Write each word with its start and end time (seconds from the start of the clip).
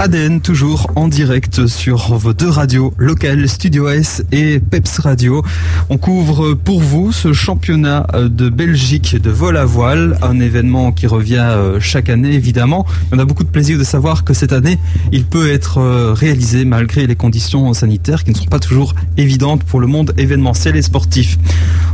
ADN 0.00 0.40
toujours 0.40 0.92
en 0.94 1.08
direct 1.08 1.66
sur 1.66 2.14
vos 2.14 2.32
deux 2.32 2.48
radios 2.48 2.94
locales, 2.98 3.48
Studio 3.48 3.88
S 3.88 4.22
et 4.30 4.60
Peps 4.60 5.00
Radio. 5.00 5.42
On 5.90 5.98
couvre 5.98 6.54
pour 6.54 6.80
vous 6.80 7.10
ce 7.10 7.32
championnat 7.32 8.06
de 8.14 8.48
Belgique 8.48 9.20
de 9.20 9.30
vol 9.30 9.56
à 9.56 9.64
voile, 9.64 10.16
un 10.22 10.38
événement 10.38 10.92
qui 10.92 11.08
revient 11.08 11.38
euh, 11.40 11.80
chaque 11.80 12.10
année 12.10 12.32
évidemment. 12.32 12.86
On 13.10 13.18
a 13.18 13.24
beaucoup 13.24 13.42
de 13.42 13.48
plaisir 13.48 13.76
de 13.76 13.82
savoir 13.82 14.22
que 14.22 14.34
cette 14.34 14.52
année, 14.52 14.78
il 15.10 15.24
peut 15.24 15.50
être 15.50 15.78
euh, 15.78 16.12
réalisé 16.12 16.64
malgré 16.64 17.08
les 17.08 17.16
conditions 17.16 17.74
sanitaires 17.74 18.22
qui 18.22 18.30
ne 18.30 18.36
sont 18.36 18.44
pas 18.44 18.60
toujours 18.60 18.94
évidentes 19.16 19.64
pour 19.64 19.80
le 19.80 19.88
monde 19.88 20.14
événementiel 20.16 20.76
et 20.76 20.82
sportif. 20.82 21.38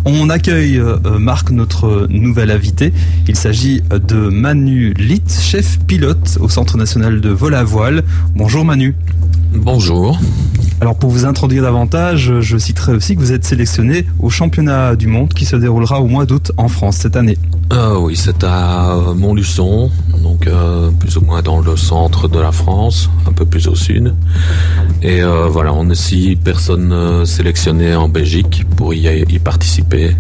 On 0.05 0.29
accueille 0.29 0.79
euh, 0.79 0.99
Marc, 1.19 1.51
notre 1.51 2.07
nouvel 2.11 2.51
invité. 2.51 2.93
Il 3.29 3.37
s'agit 3.37 3.81
de 3.91 4.29
Manu 4.29 4.93
Litt, 4.93 5.33
chef 5.41 5.79
pilote 5.87 6.37
au 6.41 6.51
Centre 6.51 6.77
national 6.77 7.23
de 7.23 7.31
vol 7.31 7.55
à 7.55 7.65
voile. 7.65 7.94
Bonjour 8.35 8.65
Manu. 8.65 8.95
Bonjour. 9.53 10.19
Alors 10.81 10.97
pour 10.97 11.11
vous 11.11 11.25
introduire 11.25 11.63
davantage, 11.63 12.41
je 12.41 12.59
citerai 12.59 12.93
aussi 12.93 13.15
que 13.15 13.21
vous 13.21 13.33
êtes 13.33 13.45
sélectionné 13.45 14.07
au 14.19 14.29
championnat 14.29 14.97
du 14.97 15.07
monde 15.07 15.33
qui 15.33 15.45
se 15.45 15.57
déroulera 15.57 16.01
au 16.01 16.09
mois 16.09 16.27
d'août 16.27 16.53
en 16.57 16.69
France 16.69 16.97
cette 16.97 17.17
année. 17.17 17.39
Euh, 17.73 17.97
oui, 17.99 18.17
c'est 18.17 18.45
à 18.45 18.99
Montluçon, 19.17 19.91
donc 20.23 20.47
euh, 20.47 20.91
plus 20.91 21.17
ou 21.17 21.23
moins 21.23 21.41
dans 21.41 21.61
le 21.61 21.77
centre 21.77 22.29
de 22.29 22.39
la 22.39 22.53
France, 22.53 23.09
un 23.27 23.33
peu 23.33 23.47
plus 23.47 23.67
au 23.69 23.75
sud. 23.75 24.15
Et 25.03 25.23
euh, 25.23 25.47
voilà, 25.49 25.73
on 25.73 25.89
est 25.89 25.95
six 25.95 26.37
personnes 26.37 27.25
sélectionnées 27.25 27.95
en 27.95 28.09
Belgique 28.09 28.67
pour 28.77 28.93
y, 28.93 29.07
y, 29.07 29.39
participer. 29.39 30.15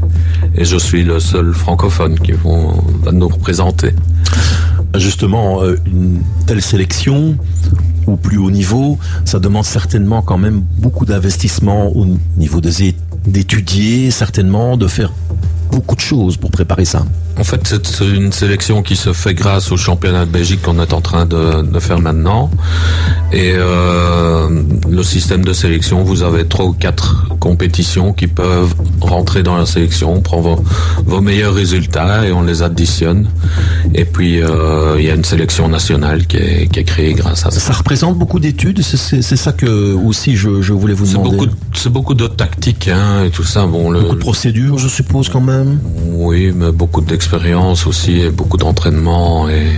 Et 0.54 0.64
je 0.64 0.76
suis 0.76 1.04
le 1.04 1.20
seul 1.20 1.52
francophone 1.52 2.18
qui 2.18 2.32
vont, 2.32 2.82
va 3.02 3.12
nous 3.12 3.28
représenter. 3.28 3.90
Justement, 4.94 5.62
une 5.86 6.22
telle 6.46 6.62
sélection, 6.62 7.36
au 8.06 8.16
plus 8.16 8.38
haut 8.38 8.50
niveau, 8.50 8.98
ça 9.24 9.38
demande 9.38 9.64
certainement 9.64 10.22
quand 10.22 10.38
même 10.38 10.62
beaucoup 10.78 11.06
d'investissement 11.06 11.88
au 11.96 12.06
niveau 12.36 12.60
des 12.60 12.94
d'étudier, 13.26 14.10
certainement, 14.10 14.76
de 14.76 14.86
faire 14.86 15.12
beaucoup 15.70 15.96
de 15.96 16.00
choses 16.00 16.36
pour 16.36 16.50
préparer 16.50 16.84
ça. 16.84 17.04
En 17.36 17.42
fait, 17.42 17.60
c'est 17.82 18.06
une 18.06 18.32
sélection 18.32 18.82
qui 18.82 18.94
se 18.94 19.12
fait 19.12 19.34
grâce 19.34 19.72
au 19.72 19.76
championnat 19.76 20.24
de 20.24 20.30
Belgique 20.30 20.62
qu'on 20.62 20.80
est 20.80 20.92
en 20.92 21.00
train 21.00 21.26
de, 21.26 21.62
de 21.62 21.80
faire 21.80 21.98
maintenant. 21.98 22.48
Et 23.32 23.52
euh, 23.56 24.62
le 24.88 25.02
système 25.02 25.44
de 25.44 25.52
sélection, 25.52 26.04
vous 26.04 26.22
avez 26.22 26.46
trois 26.46 26.66
ou 26.66 26.72
quatre 26.72 27.26
compétitions 27.40 28.12
qui 28.12 28.28
peuvent 28.28 28.72
rentrer 29.00 29.42
dans 29.42 29.56
la 29.56 29.66
sélection. 29.66 30.14
On 30.14 30.20
prend 30.20 30.40
vos, 30.40 30.62
vos 31.06 31.20
meilleurs 31.20 31.54
résultats 31.54 32.24
et 32.24 32.32
on 32.32 32.42
les 32.42 32.62
additionne. 32.62 33.28
Et 33.94 34.04
puis, 34.04 34.40
euh, 34.40 34.94
il 34.98 35.04
y 35.04 35.10
a 35.10 35.14
une 35.14 35.24
sélection 35.24 35.66
nationale 35.68 36.28
qui 36.28 36.36
est, 36.36 36.70
qui 36.70 36.78
est 36.78 36.84
créée 36.84 37.14
grâce 37.14 37.44
à 37.46 37.50
ça. 37.50 37.58
Ça 37.58 37.72
représente 37.72 38.16
beaucoup 38.16 38.38
d'études 38.38 38.80
C'est 38.82 39.36
ça 39.36 39.52
que 39.52 39.94
aussi 39.94 40.36
je, 40.36 40.62
je 40.62 40.72
voulais 40.72 40.94
vous 40.94 41.06
demander. 41.06 41.48
C'est 41.74 41.90
beaucoup, 41.90 42.14
de 42.14 42.28
tactiques 42.28 42.88
hein, 42.88 43.24
et 43.24 43.30
tout 43.30 43.42
ça. 43.42 43.66
Bon, 43.66 43.90
le, 43.90 44.00
beaucoup 44.00 44.14
de 44.14 44.20
procédures, 44.20 44.78
je 44.78 44.88
suppose, 44.88 45.28
quand 45.28 45.40
même 45.40 45.53
Oui, 46.06 46.52
mais 46.54 46.72
beaucoup 46.72 47.00
d'expérience 47.00 47.24
expérience 47.34 47.86
aussi 47.86 48.20
et 48.20 48.30
beaucoup 48.30 48.56
d'entraînement 48.56 49.48
et 49.48 49.72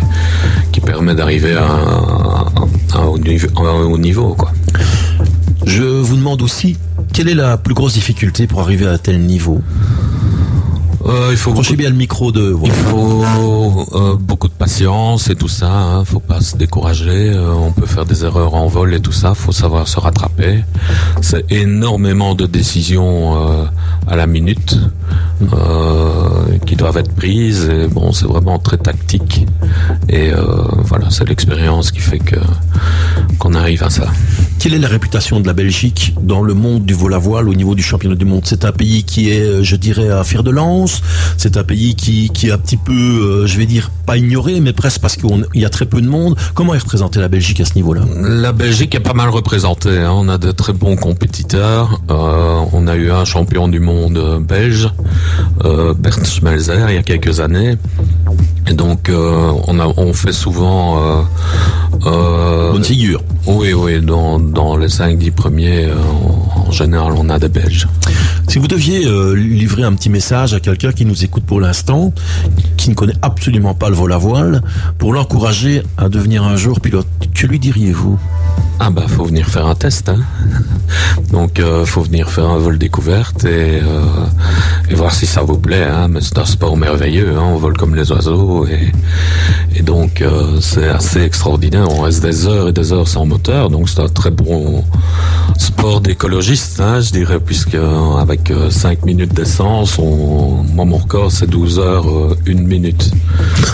qui 0.72 0.80
permet 0.80 1.14
d'arriver 1.14 1.54
à, 1.54 2.46
un 2.94 3.04
haut 3.04 3.98
niveau. 3.98 4.34
Quoi. 4.34 4.52
Je 5.64 5.82
vous 5.82 6.16
demande 6.16 6.42
aussi 6.42 6.76
quelle 7.12 7.28
est 7.28 7.34
la 7.34 7.56
plus 7.56 7.74
grosse 7.74 7.94
difficulté 7.94 8.46
pour 8.46 8.60
arriver 8.60 8.86
à 8.86 8.92
un 8.92 8.98
tel 8.98 9.20
niveau? 9.20 9.62
Euh, 11.16 11.28
il 11.30 11.36
faut 11.36 11.52
beaucoup... 11.52 11.74
bien 11.74 11.90
le 11.90 11.96
micro 11.96 12.32
de. 12.32 12.54
Il 12.64 12.70
faut 12.70 13.24
euh, 13.94 14.16
beaucoup 14.16 14.48
de 14.48 14.52
patience 14.52 15.30
et 15.30 15.34
tout 15.34 15.48
ça. 15.48 15.70
Hein. 15.70 16.04
Faut 16.04 16.20
pas 16.20 16.40
se 16.40 16.56
décourager. 16.56 17.30
Euh, 17.30 17.52
on 17.52 17.72
peut 17.72 17.86
faire 17.86 18.04
des 18.04 18.24
erreurs 18.24 18.54
en 18.54 18.66
vol 18.66 18.94
et 18.94 19.00
tout 19.00 19.12
ça. 19.12 19.34
Faut 19.34 19.52
savoir 19.52 19.88
se 19.88 19.98
rattraper. 19.98 20.64
C'est 21.22 21.50
énormément 21.50 22.34
de 22.34 22.46
décisions 22.46 23.36
à 24.06 24.16
la 24.16 24.26
minute 24.26 24.78
qui 26.66 26.76
doivent 26.76 26.98
être 26.98 27.12
prises. 27.14 27.68
Et 27.68 27.88
bon, 27.88 28.12
c'est 28.12 28.26
vraiment 28.26 28.58
très 28.58 28.78
tactique. 28.78 29.46
Et 30.08 30.32
voilà, 30.84 31.10
c'est 31.10 31.28
l'expérience 31.28 31.90
qui 31.90 32.00
fait 32.00 32.18
que 32.18 32.36
qu'on 33.38 33.54
arrive 33.54 33.82
à 33.82 33.90
ça. 33.90 34.06
Quelle 34.58 34.74
est 34.74 34.78
la 34.78 34.88
réputation 34.88 35.40
de 35.40 35.46
la 35.46 35.52
Belgique 35.52 36.14
dans 36.20 36.42
le 36.42 36.54
monde 36.54 36.84
du 36.84 36.94
vol 36.94 37.14
à 37.14 37.18
voile 37.18 37.48
au 37.48 37.54
niveau 37.54 37.74
du 37.74 37.82
championnat 37.82 38.16
du 38.16 38.24
monde? 38.24 38.42
C'est 38.44 38.64
un 38.64 38.72
pays 38.72 39.04
qui 39.04 39.30
est, 39.30 39.62
je 39.62 39.76
dirais, 39.76 40.10
à 40.10 40.24
faire 40.24 40.42
de 40.42 40.50
lance. 40.50 41.02
C'est 41.36 41.56
un 41.56 41.64
pays 41.64 41.94
qui, 41.94 42.30
qui 42.30 42.48
est 42.48 42.52
un 42.52 42.58
petit 42.58 42.76
peu, 42.76 42.92
euh, 42.92 43.46
je 43.46 43.58
vais 43.58 43.66
dire, 43.66 43.90
pas 44.06 44.16
ignoré, 44.16 44.60
mais 44.60 44.72
presque 44.72 45.00
parce 45.00 45.16
qu'il 45.16 45.46
y 45.54 45.64
a 45.64 45.70
très 45.70 45.86
peu 45.86 46.00
de 46.00 46.08
monde. 46.08 46.36
Comment 46.54 46.74
est 46.74 46.78
représentée 46.78 47.20
la 47.20 47.28
Belgique 47.28 47.60
à 47.60 47.64
ce 47.64 47.74
niveau-là? 47.74 48.02
La 48.22 48.52
Belgique 48.52 48.94
est 48.94 49.00
pas 49.00 49.14
mal 49.14 49.28
représentée. 49.28 49.98
Hein. 49.98 50.12
On 50.14 50.28
a 50.28 50.38
de 50.38 50.52
très 50.52 50.72
bons 50.72 50.96
compétiteurs. 50.96 52.00
Euh, 52.10 52.60
on 52.72 52.86
a 52.86 52.96
eu 52.96 53.10
un 53.10 53.24
champion 53.24 53.68
du 53.68 53.80
monde 53.80 54.42
belge, 54.46 54.88
euh, 55.64 55.94
Bert 55.94 56.24
Schmelzer, 56.24 56.90
il 56.90 56.94
y 56.94 56.98
a 56.98 57.02
quelques 57.02 57.40
années. 57.40 57.76
Et 58.68 58.74
donc, 58.74 59.08
euh, 59.08 59.52
on, 59.66 59.78
a, 59.78 59.86
on 59.86 60.12
fait 60.12 60.32
souvent... 60.32 60.98
Euh, 60.98 61.22
euh, 62.06 62.72
Bonne 62.72 62.84
figure. 62.84 63.22
Oui, 63.46 63.72
oui, 63.72 64.00
dans, 64.00 64.40
dans 64.40 64.76
les 64.76 64.88
5-10 64.88 65.30
premiers, 65.30 65.88
en, 65.92 66.68
en, 66.68 66.70
général, 66.72 67.12
on 67.16 67.28
a 67.28 67.38
des 67.38 67.48
Belges. 67.48 67.86
Si 68.48 68.58
vous 68.58 68.68
deviez 68.68 69.00
livrer 69.34 69.82
un 69.82 69.94
petit 69.94 70.08
message 70.08 70.54
à 70.54 70.60
quelqu'un 70.60 70.92
qui 70.92 71.04
nous 71.04 71.24
écoute 71.24 71.44
pour 71.44 71.60
l'instant, 71.60 72.12
qui 72.76 72.90
ne 72.90 72.94
connaît 72.94 73.16
absolument 73.22 73.74
pas 73.74 73.88
le 73.88 73.96
vol 73.96 74.12
à 74.12 74.18
voile, 74.18 74.62
pour 74.98 75.12
l'encourager 75.12 75.82
à 75.98 76.08
devenir 76.08 76.44
un 76.44 76.56
jour 76.56 76.80
pilote, 76.80 77.06
que 77.34 77.46
lui 77.46 77.58
diriez-vous? 77.58 78.18
Ah 78.78 78.90
bah 78.90 79.04
faut 79.08 79.24
venir 79.24 79.48
faire 79.48 79.66
un 79.66 79.74
test, 79.74 80.10
hein. 80.10 80.20
donc 81.32 81.60
euh, 81.60 81.86
faut 81.86 82.02
venir 82.02 82.28
faire 82.28 82.44
un 82.44 82.58
vol 82.58 82.76
découverte 82.76 83.44
et, 83.46 83.80
euh, 83.82 84.04
voir 84.94 85.14
si 85.14 85.24
ça 85.24 85.42
vous 85.42 85.56
plaît. 85.56 85.84
Hein. 85.84 86.08
Mais 86.08 86.20
c'est 86.20 86.38
un 86.38 86.44
sport 86.44 86.76
merveilleux, 86.76 87.36
hein. 87.38 87.42
on 87.42 87.56
vole 87.56 87.76
comme 87.76 87.94
les 87.94 88.12
oiseaux 88.12 88.66
et, 88.66 89.82
donc 89.82 90.20
euh, 90.20 90.60
c'est 90.60 90.88
assez 90.88 91.22
extraordinaire. 91.22 91.90
On 91.90 92.02
reste 92.02 92.22
des 92.22 92.46
heures 92.46 92.68
et 92.68 92.72
des 92.72 92.92
heures 92.92 93.08
sans 93.08 93.24
moteur, 93.24 93.70
donc 93.70 93.88
c'est 93.88 94.00
un 94.00 94.08
très 94.08 94.30
bon 94.30 94.84
sport 95.56 96.02
d'écologiste, 96.02 96.82
je 97.00 97.12
dirais, 97.12 97.40
puisque 97.40 97.78
5 98.70 99.04
minutes 99.04 99.34
d'essence, 99.34 99.98
on... 99.98 100.62
moi 100.74 100.84
mon 100.84 100.96
record 100.96 101.30
c'est 101.32 101.46
12 101.46 101.78
heures, 101.78 102.06
1 102.46 102.54
minute. 102.54 103.10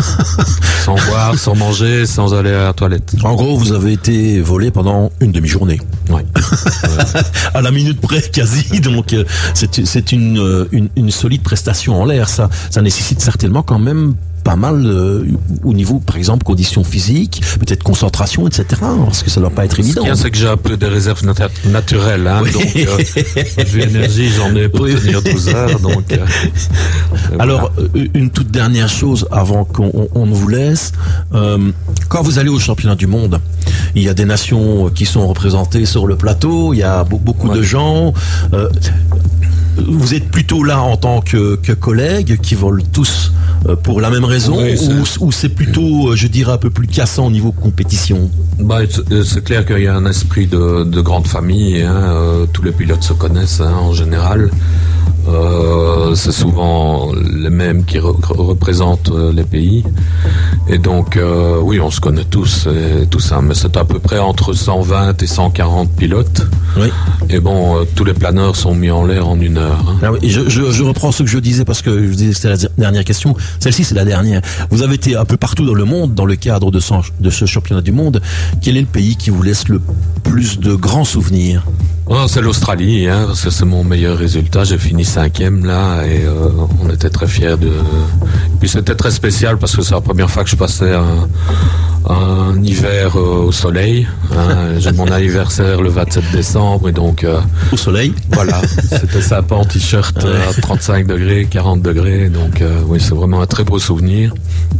sans 0.84 0.94
boire, 0.94 1.38
sans 1.38 1.54
manger, 1.54 2.06
sans 2.06 2.34
aller 2.34 2.50
à 2.50 2.64
la 2.64 2.72
toilette. 2.72 3.14
En 3.22 3.34
gros, 3.34 3.56
vous 3.56 3.72
avez 3.72 3.92
été 3.92 4.40
volé 4.40 4.70
pendant 4.70 5.12
une 5.20 5.32
demi-journée. 5.32 5.80
Ouais. 6.10 6.24
à 7.54 7.62
la 7.62 7.70
minute 7.70 8.00
près, 8.00 8.20
quasi. 8.20 8.80
Donc, 8.80 9.12
euh, 9.12 9.24
c'est 9.54 10.12
une, 10.12 10.38
euh, 10.38 10.68
une, 10.72 10.88
une 10.96 11.10
solide 11.10 11.42
prestation 11.42 12.00
en 12.00 12.04
l'air. 12.04 12.28
Ça, 12.28 12.50
ça 12.70 12.82
nécessite 12.82 13.20
certainement 13.20 13.62
quand 13.62 13.78
même 13.78 14.14
pas 14.42 14.56
mal 14.56 14.84
euh, 14.84 15.25
au 15.64 15.72
niveau, 15.72 15.98
par 15.98 16.16
exemple, 16.16 16.44
conditions 16.44 16.84
physiques, 16.84 17.42
peut-être 17.60 17.82
concentration, 17.82 18.47
etc. 18.47 18.64
Parce 18.80 19.22
que 19.22 19.30
ça 19.30 19.41
ne 19.41 19.47
doit 19.47 19.54
pas 19.54 19.64
être 19.64 19.78
évident. 19.78 20.04
Ce 20.06 20.22
c'est 20.22 20.30
que 20.30 20.36
j'ai 20.36 20.48
un 20.48 20.56
peu 20.56 20.76
des 20.76 20.88
réserves 20.88 21.25
nat 21.25 21.34
naturelles. 21.66 22.26
Hein, 22.26 22.42
Donc, 22.52 22.76
euh, 22.76 23.64
vu 23.64 23.81
l'énergie, 23.81 24.31
j'en 24.31 24.54
ai 24.56 24.69
pour 24.69 24.86
tenir 24.86 25.22
12 25.22 25.48
heures. 25.48 25.81
Donc, 25.81 26.12
euh, 26.12 26.26
Alors, 27.38 27.72
voilà. 27.76 28.08
une 28.14 28.31
toute 28.31 28.50
dernière 28.50 28.88
chose 28.88 29.26
avant 29.31 29.64
qu'on 29.64 30.08
on 30.14 30.26
vous 30.26 30.48
laisse. 30.48 30.92
Quand 31.32 32.22
vous 32.22 32.38
allez 32.38 32.50
au 32.50 32.58
championnat 32.58 32.94
du 32.94 33.06
monde, 33.06 33.41
il 33.94 34.02
y 34.02 34.08
a 34.08 34.14
des 34.14 34.25
nations 34.25 34.91
qui 34.91 35.06
sont 35.06 35.26
représentées 35.26 35.86
sur 35.86 36.06
le 36.06 36.16
plateau, 36.16 36.75
il 36.75 36.78
y 36.78 36.82
a 36.82 37.04
beaucoup 37.04 37.48
ouais. 37.48 37.56
de 37.56 37.62
gens. 37.62 38.12
Vous 39.76 40.14
êtes 40.14 40.28
plutôt 40.31 40.64
là 40.64 40.81
en 40.82 40.97
tant 40.97 41.20
que, 41.20 41.56
que 41.56 41.72
collègues 41.72 42.38
qui 42.41 42.54
volent 42.54 42.84
tous 42.92 43.32
pour 43.82 44.00
la 44.00 44.10
même 44.10 44.24
raison 44.24 44.60
oui, 44.60 44.76
ou, 45.20 45.26
ou 45.26 45.32
c'est 45.32 45.48
plutôt, 45.48 46.10
euh, 46.10 46.16
je 46.16 46.26
dirais, 46.26 46.52
un 46.52 46.58
peu 46.58 46.70
plus 46.70 46.86
cassant 46.86 47.26
au 47.26 47.30
niveau 47.30 47.52
compétition 47.52 48.30
bah, 48.58 48.80
C'est 49.24 49.44
clair 49.44 49.64
qu'il 49.64 49.81
y 49.81 49.87
a 49.87 49.94
un 49.94 50.06
esprit 50.06 50.46
de, 50.46 50.84
de 50.84 51.00
grande 51.00 51.26
famille. 51.26 51.82
Hein, 51.82 51.94
euh, 51.94 52.46
tous 52.52 52.62
les 52.62 52.72
pilotes 52.72 53.02
se 53.02 53.12
connaissent 53.12 53.60
hein, 53.60 53.75
en 53.75 53.92
général. 53.92 54.50
Euh, 55.28 55.81
c'est 56.14 56.32
souvent 56.32 57.12
les 57.12 57.50
mêmes 57.50 57.85
qui 57.85 57.99
re 57.99 58.17
représentent 58.31 59.11
euh, 59.11 59.32
les 59.32 59.44
pays. 59.44 59.85
Et 60.69 60.79
donc, 60.79 61.17
euh, 61.17 61.59
oui, 61.61 61.81
on 61.81 61.91
se 61.91 62.00
connaît 62.00 62.25
tous 62.25 62.67
et 62.67 63.06
tout 63.06 63.20
ça, 63.20 63.41
mais 63.43 63.55
c'est 63.55 63.76
à 63.76 63.85
peu 63.85 63.99
près 63.99 64.19
entre 64.19 64.53
120 64.53 65.23
et 65.23 65.26
140 65.26 65.91
pilotes. 65.91 66.47
Oui. 66.76 66.88
Et 67.29 67.41
bon, 67.41 67.76
euh, 67.76 67.85
tous 67.94 68.05
les 68.05 68.14
planeurs 68.14 68.56
sont 68.56 68.75
mis 68.75 68.91
en 68.91 69.05
l'air 69.05 69.29
en 69.29 69.38
une 69.41 69.59
heure. 69.59 69.85
Hein. 69.88 69.97
Ah 70.03 70.12
oui, 70.12 70.19
je, 70.23 70.49
je, 70.49 70.70
je, 70.70 70.82
reprends 70.82 71.12
ce 71.12 71.23
que 71.23 71.29
je 71.29 71.38
disais 71.38 71.64
parce 71.64 71.82
que 71.82 72.06
je 72.06 72.12
disais 72.12 72.31
que 72.31 72.37
c'était 72.37 72.49
la 72.49 72.70
dernière 72.79 73.05
question. 73.05 73.35
Celle-ci, 73.59 73.85
c'est 73.85 73.94
la 73.94 74.05
dernière. 74.05 74.41
Vous 74.70 74.82
avez 74.82 74.94
été 74.94 75.17
un 75.17 75.25
peu 75.25 75.37
partout 75.37 75.67
dans 75.67 75.75
le 75.75 75.85
monde 75.85 76.14
dans 76.14 76.26
le 76.26 76.37
cadre 76.37 76.70
de, 76.70 76.81
son, 76.81 77.03
de 77.20 77.31
ce 77.31 77.47
championnat 77.47 77.82
du 77.82 77.93
monde. 77.93 78.20
Quel 78.61 78.76
est 78.76 78.81
le 78.81 78.87
pays 78.87 79.17
qui 79.17 79.31
vous 79.31 79.43
laisse 79.43 79.69
le 79.69 79.81
plus 80.23 80.59
de 80.59 80.75
grands 80.75 81.05
souvenirs? 81.05 81.64
Oh, 82.06 82.25
c'est 82.26 82.40
l'Australie, 82.40 83.08
hein, 83.08 83.25
parce 83.26 83.43
que 83.43 83.50
c'est 83.50 83.64
mon 83.64 83.84
meilleur 83.84 84.19
résultat. 84.19 84.64
J'ai 84.64 84.78
fini 84.78 85.04
cinquième 85.04 85.64
là 85.64 86.04
et 86.04 86.25
euh, 86.25 86.50
on 86.82 86.90
était 86.90 87.10
très 87.10 87.28
fiers 87.28 87.56
de. 87.56 87.69
Et 87.69 88.58
puis 88.58 88.69
c'était 88.69 88.96
très 88.96 89.10
spécial 89.10 89.56
parce 89.56 89.76
que 89.76 89.82
c'est 89.82 89.94
la 89.94 90.00
première 90.00 90.28
fois 90.28 90.43
que 90.43 90.50
je 90.50 90.56
passais 90.56 90.93
un, 90.94 91.28
un 92.08 92.62
hiver 92.62 93.16
euh, 93.16 93.46
au 93.46 93.52
soleil. 93.52 94.06
Hein. 94.37 94.75
J'ai 94.78 94.93
mon 94.93 95.10
anniversaire 95.10 95.81
le 95.81 95.88
27 95.88 96.25
décembre 96.32 96.88
et 96.88 96.93
donc 96.93 97.25
euh, 97.25 97.40
au 97.72 97.76
soleil. 97.76 98.14
Voilà, 98.32 98.60
c'était 98.90 99.20
sympa 99.22 99.54
en 99.54 99.64
t-shirt 99.64 100.16
à 100.25 100.60
35 100.60 101.06
degrés, 101.06 101.46
40 101.50 101.82
degrés. 101.82 102.28
Donc 102.28 102.62
oui, 102.87 102.99
c'est 103.00 103.14
vraiment 103.14 103.43
un 103.43 103.46
très 103.46 103.64
beau 103.64 103.78
souvenir. 103.78 104.34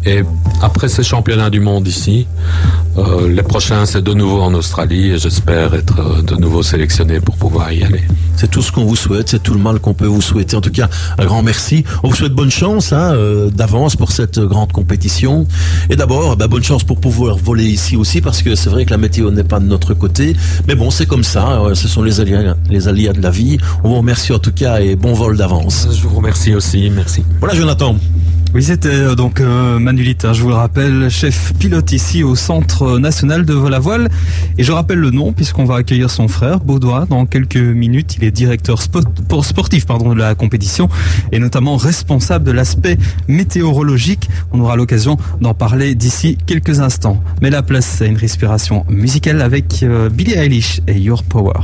Et 0.05 0.23
après 0.63 0.89
ces 0.89 1.03
championnats 1.03 1.51
du 1.51 1.61
monde 1.61 1.87
ici, 1.87 2.27
les 3.29 3.43
prochains 3.43 3.87
c'est 3.87 4.03
de 4.03 4.15
nouveau 4.15 4.41
en 4.41 4.55
Australie 4.55 5.13
et 5.13 5.19
j'espère 5.19 5.75
être 5.75 6.23
de 6.23 6.37
nouveau 6.37 6.63
sélectionné 6.63 7.21
pour 7.21 7.37
pouvoir 7.37 7.73
y 7.73 7.85
aller. 7.85 8.03
C'est 8.37 8.51
tout 8.51 8.63
ce 8.63 8.73
qu'on 8.73 8.85
vous 8.85 8.97
souhaite, 8.97 9.29
c'est 9.29 9.43
tout 9.43 9.55
le 9.55 9.61
mal 9.61 9.79
qu'on 9.79 9.95
peut 9.95 10.07
vous 10.07 10.23
souhaiter. 10.23 10.57
En 10.57 10.61
tout 10.61 10.71
cas, 10.71 10.89
un 11.19 11.25
grand 11.25 11.43
merci. 11.43 11.85
On 12.03 12.09
vous 12.09 12.17
souhaite 12.17 12.33
bonne 12.33 12.51
chance 12.51 12.93
hein, 12.93 13.17
d'avance 13.53 13.97
pour 13.97 14.13
cette 14.13 14.39
grande 14.41 14.73
compétition. 14.73 15.47
Et 15.91 15.97
d'abord, 15.97 16.37
bah, 16.37 16.49
bonne 16.49 16.65
chance 16.65 16.85
pour 16.85 17.01
pouvoir 17.01 17.37
voler 17.37 17.67
ici 17.67 17.97
aussi, 17.97 18.21
parce 18.21 18.43
que 18.43 18.55
c'est 18.55 18.71
vrai 18.71 18.85
que 18.85 18.91
la 18.91 18.99
météo 18.99 19.31
n'est 19.31 19.45
pas 19.45 19.61
de 19.61 19.67
notre 19.67 19.95
côté. 19.95 20.35
Mais 20.67 20.75
bon, 20.75 20.91
c'est 20.91 21.07
comme 21.07 21.25
ça. 21.25 21.47
Hein, 21.47 21.75
ce 21.75 21.89
sont 21.89 22.03
les 22.03 22.21
aléas, 22.21 22.57
les 22.71 22.89
aléas 22.89 23.13
de 23.13 23.23
la 23.23 23.31
vie. 23.31 23.59
On 23.85 23.89
vous 23.91 23.97
remercie 23.97 24.33
en 24.33 24.39
tout 24.39 24.53
cas 24.53 24.81
et 24.81 24.97
bon 24.97 25.13
vol 25.15 25.37
d'avance. 25.37 25.89
Je 25.93 26.07
vous 26.07 26.17
remercie 26.17 26.55
aussi. 26.55 26.91
Merci. 26.91 27.25
Voilà, 27.41 27.55
Jonathan. 27.55 27.97
Oui, 28.55 28.63
c'était 28.63 28.89
euh, 28.91 29.15
donc 29.15 29.41
euh, 29.41 29.79
Manulita, 29.79 30.35
je 30.35 30.43
vous 30.43 30.51
le 30.51 30.55
rappelle, 30.55 31.09
chef 31.09 31.55
pilote 31.59 31.91
ici 31.93 32.23
au 32.23 32.35
Centre 32.37 32.99
national 32.99 33.47
de 33.47 33.55
vol 33.55 33.73
à 33.73 33.79
voile. 33.79 34.11
Et 34.59 34.63
je 34.63 34.73
rappelle 34.73 34.99
le 34.99 35.11
nom 35.11 35.33
puisqu'on 35.33 35.65
va 35.65 35.77
accueillir 35.77 36.11
son 36.11 36.29
frère, 36.29 36.61
Baudouin, 36.61 37.07
dans 37.09 37.25
quelques 37.25 37.57
minutes. 37.57 38.17
Il 38.19 38.25
est 38.25 38.31
directeur 38.31 38.83
sportif 38.83 39.87
pardon, 39.87 40.13
de 40.13 40.19
la 40.19 40.35
compétition 40.35 40.91
et 41.33 41.39
notamment 41.39 41.79
responsable 41.79 42.45
de 42.45 42.53
l'aspect 42.53 42.99
météorologique. 43.27 44.29
On 44.53 44.61
aura 44.61 44.77
l'occasion 44.77 45.17
d'en 45.41 45.55
parler 45.55 45.95
d'ici 45.95 46.37
quelques 46.45 46.81
instants. 46.81 47.25
Mais 47.41 47.49
la 47.49 47.63
place 47.63 48.03
à 48.03 48.05
une 48.05 48.19
respiration 48.19 48.85
musicale 48.91 49.41
avec 49.41 49.83
euh, 49.83 50.11
Billie 50.11 50.35
Eilish 50.35 50.83
et 50.87 50.99
Your 50.99 51.23
Power. 51.23 51.55